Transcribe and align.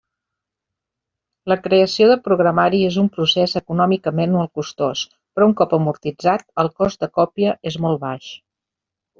La 1.51 1.57
creació 1.65 2.07
de 2.11 2.15
programari 2.29 2.79
és 2.87 2.97
un 3.03 3.11
procés 3.17 3.53
econòmicament 3.61 4.33
molt 4.39 4.53
costós 4.61 5.05
però, 5.37 5.51
un 5.53 5.57
cop 5.63 5.77
amortitzat, 5.79 6.49
el 6.65 6.73
cost 6.81 7.05
de 7.07 7.13
còpia 7.21 7.57
és 7.75 7.81
molt 7.87 8.03
baix. 8.09 8.35